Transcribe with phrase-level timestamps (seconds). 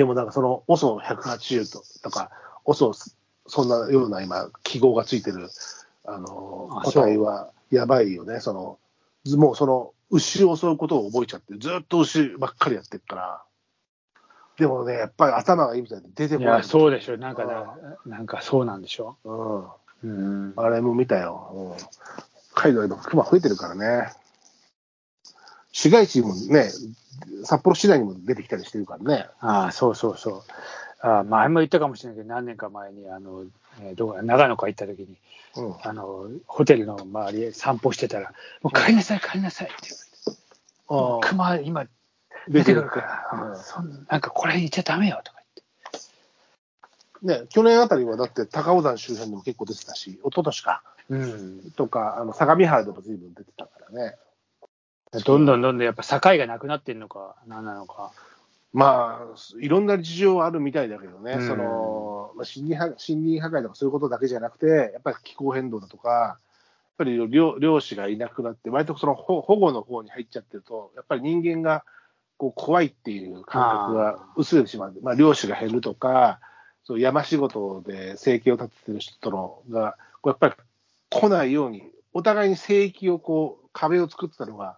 [0.00, 2.30] でもなんかその OSO180 ととか、
[2.64, 2.94] OSO
[3.46, 5.50] そんなような今、記号がついてる、
[6.06, 8.40] あの、あ個体はやばいよね。
[8.40, 8.78] その、
[9.24, 13.42] ずもうその、牛を襲うことを覚えちゃって、ずっと牛ばっかりやってるから。
[14.56, 16.54] でもね、やっぱり頭がいいみたいで出てこない。
[16.54, 17.18] いや、そうでしょ。
[17.18, 17.76] なんかだ、
[18.06, 19.18] なんかそうなんでしょ。
[20.02, 20.48] うん。
[20.48, 20.54] うん。
[20.56, 21.50] あれも見たよ。
[21.52, 21.76] うん、
[22.54, 24.14] 北海道今、熊増えてるからね。
[25.72, 26.70] 市街地もね、
[27.44, 29.26] 札幌市内にも出てきたりしてるからね。
[29.40, 30.42] ああ、そうそうそう。
[31.02, 33.44] ああ前も言ったかもしれないけど、何年か前に、あの、
[33.82, 35.16] えーどこだ長野か行った時に、
[35.56, 35.74] うん。
[35.82, 39.76] あの、ホテルの周りへ散歩してたら、もう帰りなさい、帰りなさいって
[40.88, 41.86] 言われて、熊今
[42.48, 45.40] 出てくるから、うんうんそんなんかこれ言っちゃダメよとか
[47.22, 51.32] ね、去年あたりはだって高尾山周辺でも結構出てたし、一昨年か、言って。
[51.32, 51.70] うん。
[51.72, 54.16] とか、あの相模原でも随分出てたからね。
[55.12, 58.12] どんどんどんどんやっぱ境がなくなってんのか、何なのか。
[58.72, 61.46] まあ、いろんな事情はあるみたいだけどね、うん。
[61.46, 66.38] そのまあ、森林破森林破壊とかそういうことだけじゃなくて、やっぱり気候変動だとか、やっ
[66.98, 71.84] ぱり漁漁師がいなくなって、割とその保保護の方に入っちゃってると、やっぱり人間が
[72.36, 76.38] こう怖いっていう感覚が薄れてしまう、まあ、漁師が減るとか、
[76.84, 80.54] そう山仕事で生計を立ててる人とのが、こうやっぱり
[81.10, 84.76] 来ないように、お互いに聖域をこう壁を作ってたのが、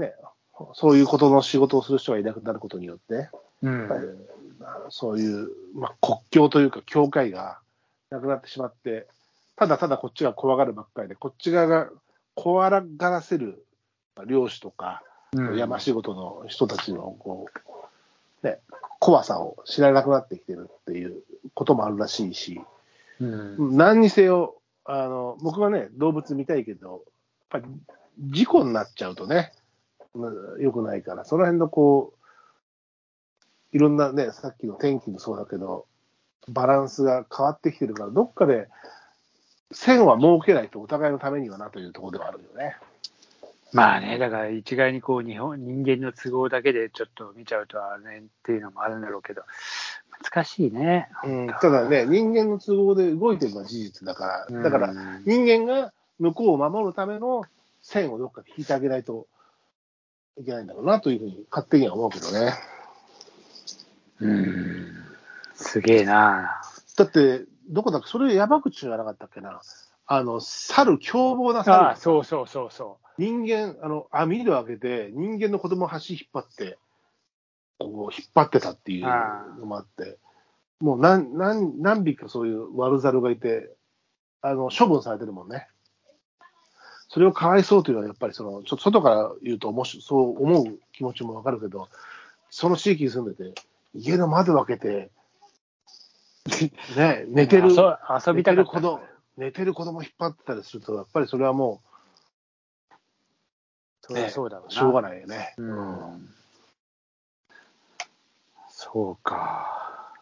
[0.00, 0.14] ね、
[0.74, 3.28] そういうことの仕事をする人がいなくなることによって、
[3.62, 3.88] うん。
[4.88, 7.58] そういう、まあ、国境というか、境界が
[8.10, 9.06] なくなってしまって、
[9.56, 11.90] ただただこっちが怖がるばっかりで、こっち側が
[12.34, 13.64] 怖がらせる
[14.16, 15.56] まあ漁師とか、うん。
[15.56, 17.46] 山仕事の人たちのこ
[18.42, 18.58] う、ね、
[18.98, 21.22] 怖さを知らなくなってきてるっていう
[21.54, 22.60] こともあるらしいし、
[23.20, 23.76] うん。
[23.76, 27.00] 何にせよ、あの僕はね、動物見たいけど、やっ
[27.50, 27.64] ぱり
[28.18, 29.59] 事故になっちゃうとね、うん
[30.58, 32.12] 良くないから、その辺のこ
[33.72, 35.86] う、いろんなね、さっきの天気もそうだけど、
[36.48, 38.68] バランスが変わってきてるから、どっかで
[39.72, 42.76] 線は設けないとお互いのためにはなというところではあるよね。
[43.72, 49.42] まあね、だから一概にこう日本人間の都合だけでちょっと見ちゃうとはねっていうのもあるんだろうけど、
[50.24, 51.08] 難しいね。
[51.24, 57.44] うん、ただね、人間の都合で動いてるのは事実だから、だからうん人間が向こうを守るための
[57.80, 59.28] 線をどっかで引いてあげないと
[60.38, 62.54] いけないんだろうなというふうに勝手には思うけどね。
[64.20, 64.86] うん、
[65.54, 66.60] すげえな。
[66.96, 68.08] だって、どこだっけ？
[68.08, 69.60] それ山口じゃなかったっけな？
[70.06, 76.78] あの、猿、凶暴な猿あそうそうそうそ人間、あの、網戸を開けて、人間の子供を橋引っ張って、
[77.78, 79.04] こう、引っ張ってたっていう
[79.60, 80.18] のもあって、
[80.80, 83.70] もう何、何、何匹かそういう悪猿がいて、
[84.42, 85.68] あの、処分されてるもんね。
[87.12, 91.88] それをかわいそうというのは、やっぱりその、ちょっと外から言うと面白い、そう思う気持ちもわかるけど、
[92.50, 93.60] その地域に住んでて、
[93.94, 95.10] 家の窓を開けて、
[96.96, 97.48] ね、寝う。
[97.48, 98.32] てる、遊遊びたかった。
[98.32, 99.00] 寝てる子供、
[99.36, 101.82] 寝てる子供引っ張ってたりすると、やっぱりそれはも
[104.02, 104.70] そりゃそうだわう、な。
[104.70, 105.54] しょうがないよね。
[105.56, 106.28] うん。
[108.68, 110.12] そうか。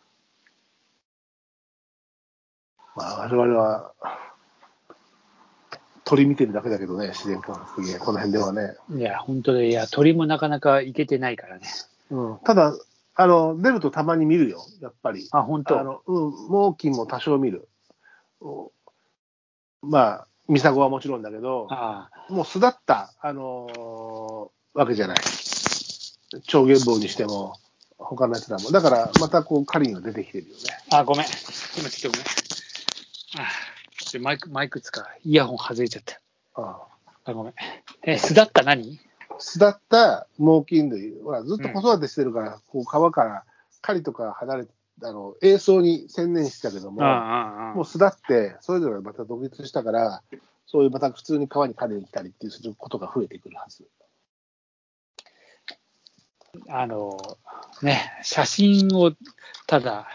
[2.97, 3.93] まあ、我々は、
[6.09, 8.77] 鳥見てるだけだけどね、自然観測で、この辺ではね。
[8.91, 11.69] いや、本当で、いや、鳥もなかなか行けてないからね。
[12.11, 12.73] うん、ただ、
[13.15, 15.29] あの、出るとたまに見るよ、やっぱり。
[15.33, 15.79] あ、本当？
[15.79, 17.69] あの、うん、猛禽も多少見る。
[18.41, 18.73] お
[19.83, 25.17] まあ、ミサゴはもちろんだけど、あもう巣立った、あのーわけじゃない。
[26.47, 27.55] 超原棒にしても、
[27.99, 28.71] 他のやつらも。
[28.71, 30.61] だから、またこう、狩りが出てきてるよね。
[30.91, 31.27] あ、ごめん。
[31.27, 33.47] 今ちょっとごめん。
[33.47, 33.51] あ
[34.13, 36.21] でマイク、マイクつか、イヤホン外れちゃった。
[36.55, 37.55] あああ、ごめん。
[38.05, 38.99] え、巣立った何？
[39.39, 43.45] 巣立った猛禽類、ほら、ずっと子育てしてるから、こう川から
[43.81, 50.23] 狩りとか離れて、あの、営巣に専念してたけども、ああ、あもう巣立って、それぞれまた独立したから、
[50.67, 53.88] そういうまた普通に川に狩りに来たりっていうすることが増えてくるはず。
[56.69, 57.17] あの、
[57.82, 59.12] ね、写真を
[59.67, 60.09] ただ、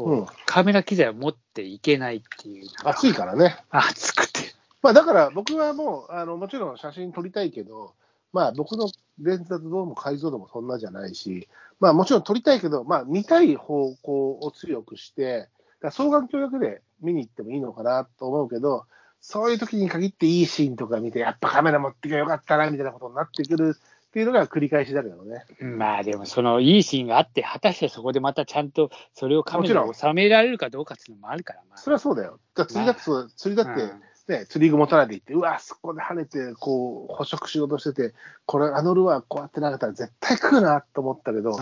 [0.00, 2.66] こう、うんカメラ機材を持っていけないっていう。
[2.84, 3.56] 暑いからね。
[3.70, 4.40] 暑くて。
[4.82, 7.94] まあだから僕はもう、あの、もちろん写真撮りたいけど、
[8.32, 11.48] まあ僕のレンズだとどうも解像度もそんなじゃないし、
[11.78, 15.48] まあもちろん撮りたいけど、まあ見たい方向を強くして、
[15.82, 18.86] だ双眼鏡だけで見に行ってもいいのかなと思うけど、
[19.20, 23.76] そういう時に限っていいシーンとか見て、やっぱカメラ持ってきゃよかったな、みたいなことになってくる
[24.10, 25.44] っていうのが繰り返しだけどね。
[25.60, 31.78] まあでも、そのいいシーンがあって、果たしてそこでまたちゃんとそれをカメラもちに収められるかどうかっていうのもあるから、まあ。
[31.78, 32.40] それはそうだよ。
[32.56, 34.02] だ釣りだってそう、釣りだって、うん。
[34.26, 38.14] ね、釣り具持たないで行って、うわ、そこで跳ねて、こう、捕食しようとしてて、
[38.46, 41.58] これ、あのルアーこうやって投げたら絶対食うなと思ったけど、うん。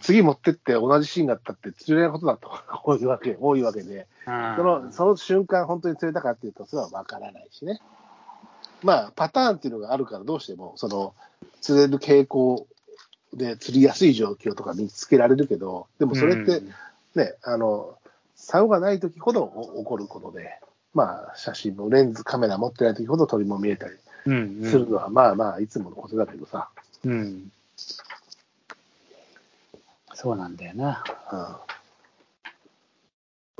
[0.00, 2.48] 次持ってって同じシーンがあったって釣れないことだと、
[2.82, 4.56] こういうわけ、多いわけで、うん。
[4.56, 7.80] その、その瞬間本当に釣れたかっていうと、それは分からないしね。
[8.82, 11.14] まあ、パターンっていうのがあるから、どうしても、その、
[11.60, 12.66] 釣れる傾向
[13.34, 16.74] で釣りやすい状況とか見つけられるけど、でもそれってうん
[17.14, 17.98] ね、あの、
[18.34, 20.58] 竿がない時ほど起こることで、
[20.94, 23.94] まあ、写真もレンズ、カメラ持ってない時ほど鳥も見えたり
[24.26, 26.68] うんうんするのは、まあまあ、いつものことだけどさ。
[27.04, 27.50] うん。
[30.14, 31.04] そうなんだよな。
[31.32, 31.36] う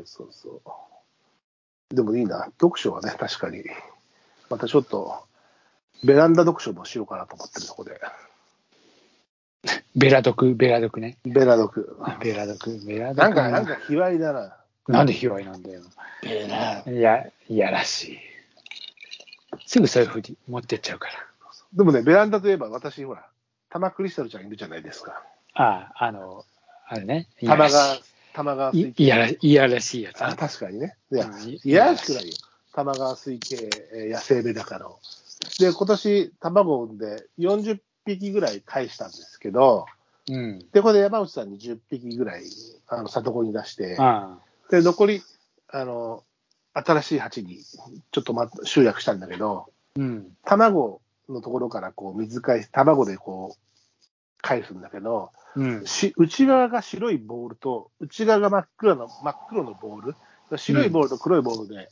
[0.03, 0.05] ん。
[0.05, 0.63] そうそうそ
[1.91, 1.95] う。
[1.95, 3.65] でもいいな、読書はね、確かに。
[4.49, 5.25] またちょっと、
[6.05, 8.01] ベランダ読書もしようかなと思ってるとこで。
[9.95, 11.19] ベラ毒、ベラ毒ね。
[11.25, 11.97] ベラ読。
[12.21, 13.19] ベラ毒、ベラ毒。
[13.19, 14.57] なんか、なんか、卑猥だな。
[14.89, 15.83] なんで卑猥なんだよ。
[16.23, 16.83] ベラ。
[16.87, 18.19] いや、いやらしい。
[19.67, 21.15] すぐそういうふうに持ってっちゃうから。
[21.73, 23.27] でもね、ベランダといえば、私、ほら、
[23.71, 25.23] 玉クリスタルちゃんいるじゃないですか。
[25.55, 26.45] ああ、あの、
[26.87, 27.29] あれね。
[27.41, 28.03] いやら玉がし、
[28.35, 30.27] 玉川いやらいやらしいやつね。
[30.27, 30.97] あ、確かにね。
[31.11, 32.33] いや、うんいいやらしくないよ。
[32.75, 34.99] 玉川水系えー野生メダカの。
[35.59, 39.87] で、今年、卵を産んで40匹ぐらい返したんですけど、
[40.31, 40.59] うん。
[40.73, 42.45] で、これで山内さんに10匹ぐらい、
[42.89, 44.39] あの、里子に出して、あ
[44.71, 45.23] で、残り、
[45.69, 46.25] あの、
[46.75, 47.59] 新しい鉢に
[48.11, 49.67] ちょっとま集約したんだけど、
[49.97, 50.29] うん。
[50.45, 53.59] 卵のところからこう水返し、卵でこう、
[54.41, 55.87] 返すんだけど、うん。
[55.87, 60.15] し内側が白いボールと、内側が真っ黒の真っ黒のボー
[60.51, 61.91] ル、白いボールと黒いボールで、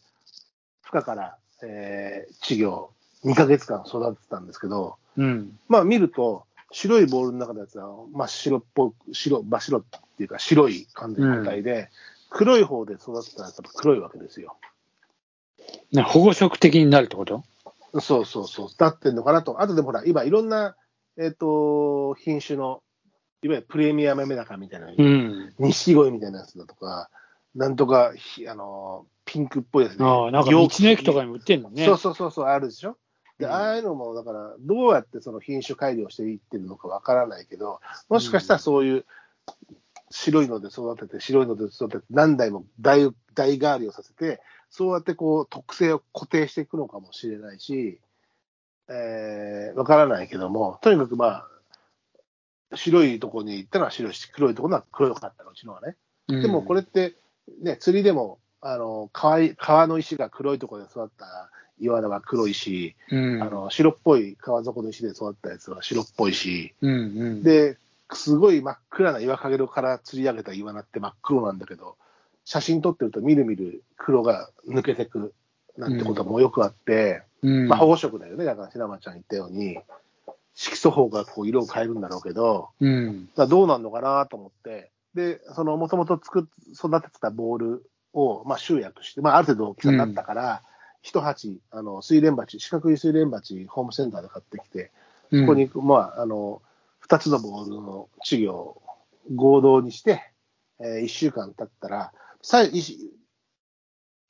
[0.86, 2.90] 孵化から、えー稚魚、
[3.24, 5.58] 2ヶ月間育ててたんですけど、うん。
[5.68, 9.82] まあ見ると、白いボールの中のやつは真っ白っぽい、白、真っ白っ
[10.16, 11.90] ていうか白い完全な個体で、
[12.30, 14.56] 黒い方で育てたやつは黒いわけですよ。
[15.92, 17.42] ね保護色的になるってこと？
[18.00, 19.60] そうそうそう、だってんのかなと。
[19.60, 20.76] あとでもほら、今いろんな、
[21.18, 22.82] えっ、と、品種の、
[23.42, 25.52] いわゆるプレミアムメダカみたいな、うん。
[25.58, 27.10] 錦鯉みたいなやつだとか、
[27.56, 30.04] なんとか、ひあの、ピンクっぽいやつね。
[30.06, 31.84] ああ、なんか道の駅とかにも売ってんのね。
[31.84, 32.96] そうそうそうそう、あるでしょ？
[33.40, 33.52] で、うん。
[33.52, 39.06] ああいうのも、だから、どうやってその品種改良していってるのかわからないけど、もしかしたらそういう
[40.10, 48.00] 白いので育てて、白いので育てて、何代も代代替わりをさせて、そうやってこう特性を固定していくのかもしれないし、
[48.88, 55.96] えー、わからないけども、とにかくまあ、白いところに行ったのは白いし、黒いところは黒かったの、うちのはね。
[56.28, 56.42] うん。
[56.42, 57.16] でもこれって、
[57.62, 63.42] ね、釣りでも、あの川い川の石が黒いところで育った岩は黒いし、うん。
[63.42, 66.94] あの白っぽい川底の石で育ったやつは白っぽいし、うんう
[67.34, 67.42] ん。
[67.42, 67.76] で、
[68.12, 71.96] すごい真っ暗な岩陰から釣り上げた岩菜って真っ黒なんだけど、
[72.44, 75.32] 写真撮ってるとみるみる黒が抜けてく
[75.76, 79.78] なんてこともよくあって、うん、まあ保護色だよね、だから白間ちゃん言ったように、
[80.54, 83.28] 色素法がこう色を変えるんだろうけど、うん。
[83.34, 86.46] だどうなんのかなと思って、で、そのもともと育
[87.02, 90.62] ててたボールを、まあ、集約して、まあ、ある程度大きさになったから、
[91.02, 94.90] 一鉢、あの、水蓮鉢、四角い水蓮鉢、ホームセンターで買ってきて、
[95.30, 96.62] うん、そこに、まあ、あの、
[96.98, 98.82] 二つのボールの稚魚を
[99.34, 100.22] 合同にして、
[100.78, 102.12] えー一週間経ったら、
[102.42, 103.10] さいいし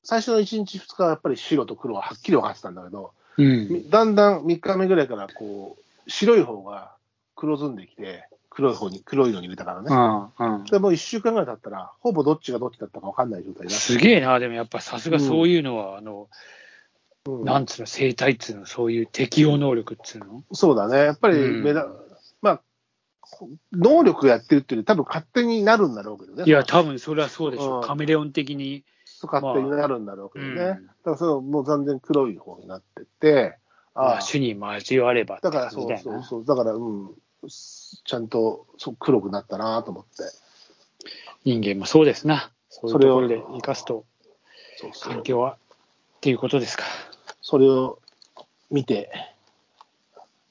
[0.03, 3.69] 最初の一日二日はやっぱり白と黒ははっきり分かってたんだけど、うん。
[3.69, 6.95] みだんだん3日目ぐらいから、こう、白い方が
[7.37, 9.89] 黒ずんできて、黒い方に、黒いのに入れたからね。
[9.89, 10.65] うんうん。
[10.65, 16.31] でもう1週間ぐらい経ったら、ほぼどっちがどっちだったか分かんない状態になってすげえな、でもやっぱさすがそういうのは、あの、うん
[17.45, 20.43] なんつうの、生態っつうの、そういう適応能力っつうの？
[20.53, 20.99] そうだね。
[20.99, 21.87] やっぱりうん目だ、
[22.41, 22.61] まあ、
[23.21, 26.45] こ能力やってるっていうより、多分勝手になるんだろうけどね。
[26.47, 27.81] いや、多分それはそうでしょう。
[27.83, 28.85] うんカメレオン的に。
[29.05, 30.55] そう勝手になるんだろうけどね。
[30.55, 33.59] まあうんだからそれはもう残然黒い方になってて、
[33.95, 35.99] ああまあ、種に交わればだからそう。
[35.99, 37.11] そうそう、だから、うん、
[37.49, 40.25] ちゃんとそう黒くなったなと思って。
[41.45, 42.51] 人間もそうですな。
[42.69, 44.05] そういうところで生かすと、
[45.03, 45.57] 環境は、っ
[46.21, 46.85] ていうことですか。
[47.41, 47.99] それを
[48.71, 49.11] 見て、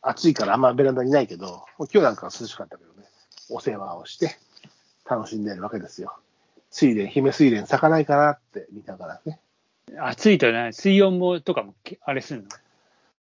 [0.02, 3.08] 暑いからあんまベランダにいないけど、今日なんかは涼しかったけどね、
[3.50, 4.38] お世話をして
[5.10, 6.18] 楽しんでるわけですよ。
[6.72, 9.40] 水蓮、姫水蓮咲かないかなって見ながらね。
[10.00, 12.48] 暑いとね、水温もとかもけあれする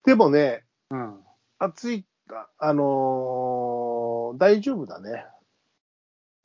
[0.05, 1.17] でもね、の。
[1.59, 5.25] 暑い、ああのー大丈夫だね。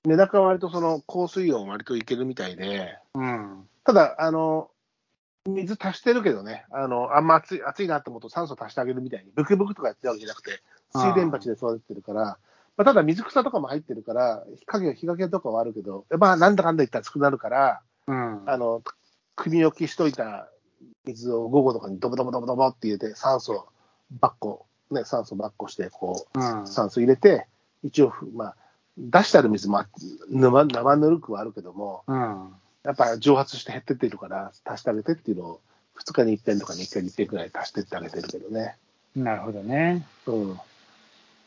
[0.07, 3.23] メダカは割とその高水温割といけるみたいで、うん。
[3.23, 3.27] う
[3.63, 3.69] ん。
[3.85, 4.71] ただ、あの、
[5.47, 10.63] 水足してるけどね、あの、あんま暑い、暑いなと思うと酸素足してあげるみたいに、ブクブクとかやってるわけじゃなくて、
[10.95, 12.39] 水田鉢で育ててるから、
[12.77, 18.43] まあ、ただ水草とかも入ってるから、日陰、日陰とかはあるけど、まあ、なんだかんだ言ったら暑くなるから、うん。
[18.47, 18.83] あの、
[19.37, 20.49] 組み置きしといた
[21.05, 23.67] 水を午後とかにドボドボドボドボって入れて、酸素
[24.11, 26.67] バッコ、ね、酸素バッコして、こう、うん。
[26.67, 27.47] 酸素入れて、
[27.83, 28.57] 一応、まあ、
[28.99, 29.83] 出してある水も
[30.31, 32.55] 生生ぬるくはあるけども、うん。
[32.83, 35.61] やっぱ蒸発して減ってってるから、足してあげてっていうのを、
[35.99, 38.77] 2日に1遍とかに1回に1遍くらい足してってあげてるけどね。
[39.15, 40.07] なるほどね。
[40.27, 40.59] うん。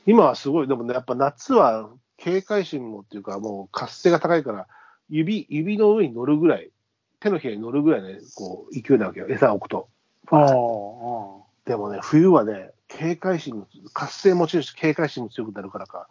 [0.06, 4.68] 今はすごい、でもね、やっぱ夏は警戒心もっていうか、もう活性が高いから、
[5.10, 6.72] 指、指の上に乗るぐらい、
[7.20, 9.88] 手のひらに乗るぐらいね、こう、勢いなわけよ、餌を置くと。
[10.32, 16.08] おおでもね、冬はね、警戒心、活性も強いし、警戒心も強くなるからか、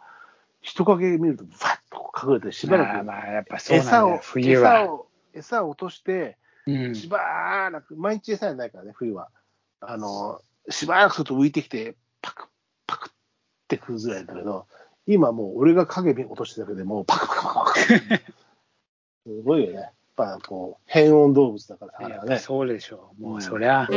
[0.61, 4.21] 人影見ると、バッと隠れて、しばらくまあまあ、やっぱ餌よを。
[4.37, 6.95] 餌を、餌を落として、うん。
[6.95, 9.29] しばらく、毎日餌やないからね、冬は。
[9.81, 12.47] あの、しばらくすると浮いてきて、パクッ、
[12.87, 13.13] パクッっ
[13.67, 14.67] てくるぐらいだけど、
[15.05, 17.79] 今もう俺が影見落としてるだけでもうパクパクパクパク。
[19.27, 19.77] すごいよね。
[19.79, 22.39] やっぱこう、変温動物だから、ね。
[22.39, 23.21] そうでしょう。
[23.21, 23.87] もうんうそりゃ。